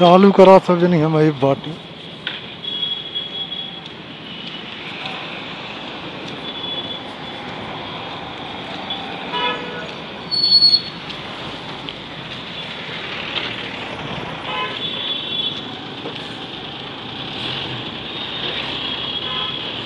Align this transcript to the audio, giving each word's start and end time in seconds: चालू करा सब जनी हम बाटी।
चालू 0.00 0.30
करा 0.32 0.58
सब 0.58 0.78
जनी 0.80 0.98
हम 1.00 1.16
बाटी। 1.42 1.89